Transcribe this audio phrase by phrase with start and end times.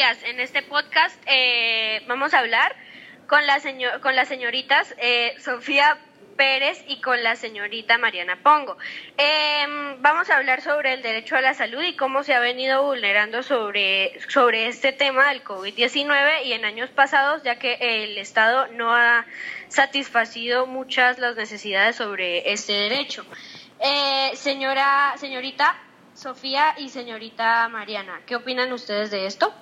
[0.00, 2.72] En este podcast eh, vamos a hablar
[3.26, 5.98] con, la señor, con las señoritas eh, Sofía
[6.36, 8.78] Pérez y con la señorita Mariana Pongo.
[9.16, 12.84] Em, vamos a hablar sobre el derecho a la salud y cómo se ha venido
[12.84, 18.68] vulnerando sobre, sobre este tema del COVID-19 y en años pasados, ya que el Estado
[18.68, 19.26] no ha
[19.66, 23.26] satisfacido muchas las necesidades sobre este derecho.
[23.80, 25.76] Eh, señora, señorita
[26.14, 29.52] Sofía y señorita Mariana, ¿qué opinan ustedes de esto?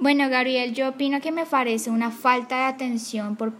[0.00, 3.52] Bueno, Gabriel, yo opino que me parece una falta de atención por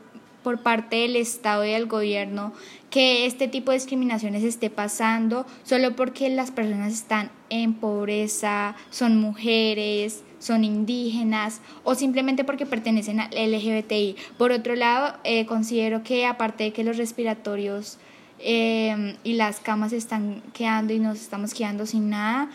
[0.43, 2.53] por parte del Estado y del gobierno
[2.89, 9.21] que este tipo de discriminaciones esté pasando solo porque las personas están en pobreza, son
[9.21, 14.17] mujeres, son indígenas o simplemente porque pertenecen al LGBTI.
[14.39, 17.99] Por otro lado, eh, considero que aparte de que los respiratorios
[18.39, 22.51] eh, y las camas están quedando y nos estamos quedando sin nada,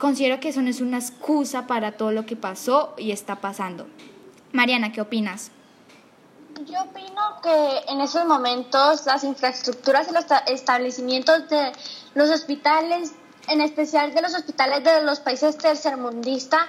[0.00, 3.86] considero que eso no es una excusa para todo lo que pasó y está pasando.
[4.50, 5.52] Mariana, ¿qué opinas?
[6.64, 11.72] Yo opino que en esos momentos las infraestructuras y los establecimientos de
[12.14, 13.12] los hospitales,
[13.48, 16.66] en especial de los hospitales de los países tercermundistas,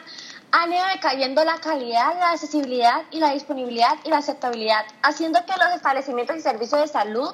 [0.52, 5.54] han ido decayendo la calidad, la accesibilidad y la disponibilidad y la aceptabilidad, haciendo que
[5.54, 7.34] los establecimientos y servicios de salud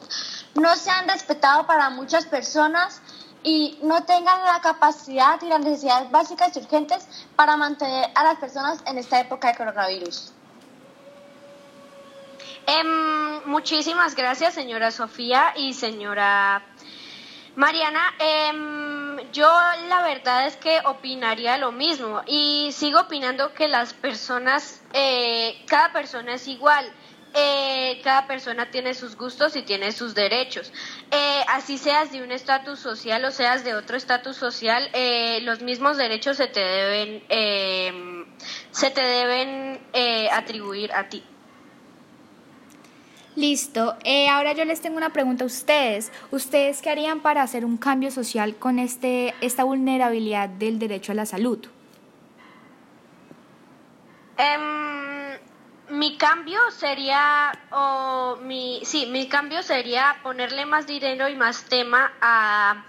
[0.53, 3.01] no sean respetados para muchas personas
[3.47, 8.37] y no tengan la capacidad y las necesidades básicas y urgentes para mantener a las
[8.39, 10.33] personas en esta época de coronavirus.
[12.65, 16.61] Em, muchísimas gracias, señora Sofía y señora
[17.55, 18.01] Mariana.
[18.19, 19.49] Em, yo
[19.87, 25.93] la verdad es que opinaría lo mismo y sigo opinando que las personas, eh, cada
[25.93, 26.85] persona es igual.
[27.39, 30.73] Eh, cada persona tiene sus gustos y tiene sus derechos.
[31.11, 34.89] Eh, así seas de un estatus social o seas de otro estatus social,
[35.43, 37.23] los mismos derechos se te deben,
[38.71, 39.79] se te deben
[40.31, 41.23] atribuir a ti.
[43.37, 43.95] Listo.
[44.03, 46.11] Eh, ahora yo les tengo una pregunta a ustedes.
[46.31, 51.15] ¿Ustedes qué harían para hacer un cambio social con este, esta vulnerabilidad del derecho a
[51.15, 51.59] la salud?
[54.37, 55.06] Em,
[55.89, 62.11] mi cambio sería, o mi, sí, mi cambio sería ponerle más dinero y más tema
[62.21, 62.85] a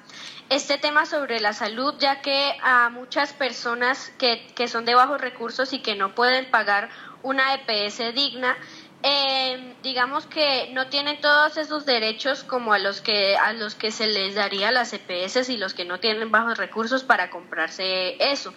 [0.49, 5.21] este tema sobre la salud, ya que a muchas personas que, que son de bajos
[5.21, 6.89] recursos y que no pueden pagar
[7.23, 8.57] una EPS digna,
[9.03, 13.93] eh, digamos que no tienen todos esos derechos como a los que a los que
[13.93, 18.53] se les daría las EPS y los que no tienen bajos recursos para comprarse eso.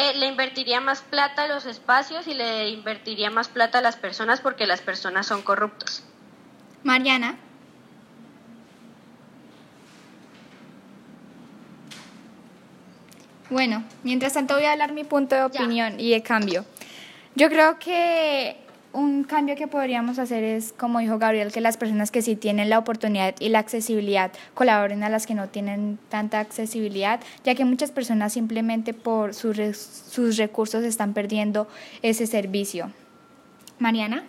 [0.00, 3.96] Eh, le invertiría más plata a los espacios y le invertiría más plata a las
[3.96, 6.02] personas porque las personas son corruptos.
[6.82, 7.36] Mariana.
[13.50, 16.64] Bueno, mientras tanto voy a hablar mi punto de opinión y de cambio.
[17.34, 18.56] Yo creo que
[18.92, 22.70] un cambio que podríamos hacer es, como dijo Gabriel, que las personas que sí tienen
[22.70, 27.64] la oportunidad y la accesibilidad colaboren a las que no tienen tanta accesibilidad, ya que
[27.64, 31.68] muchas personas simplemente por sus, sus recursos están perdiendo
[32.02, 32.90] ese servicio.
[33.78, 34.24] Mariana.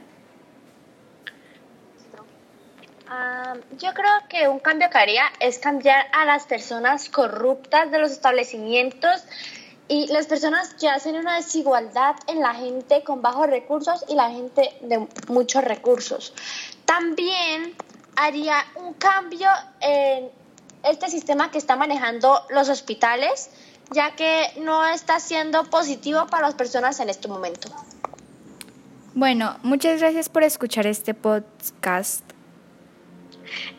[3.09, 7.99] Ah, yo creo que un cambio que haría es cambiar a las personas corruptas de
[7.99, 9.25] los establecimientos
[9.91, 14.29] y las personas que hacen una desigualdad en la gente con bajos recursos y la
[14.29, 16.33] gente de muchos recursos.
[16.85, 17.75] También
[18.15, 19.49] haría un cambio
[19.81, 20.31] en
[20.83, 23.49] este sistema que está manejando los hospitales,
[23.91, 27.67] ya que no está siendo positivo para las personas en este momento.
[29.13, 32.23] Bueno, muchas gracias por escuchar este podcast.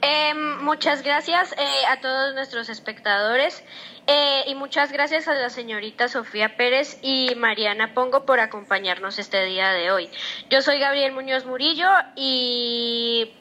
[0.01, 3.63] Em, muchas gracias eh, a todos nuestros espectadores
[4.07, 9.45] eh, y muchas gracias a la señorita Sofía Pérez y Mariana Pongo por acompañarnos este
[9.45, 10.11] día de hoy.
[10.51, 13.33] Yo soy Gabriel Muñoz Murillo y,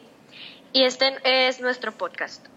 [0.74, 2.50] y este es nuestro podcast.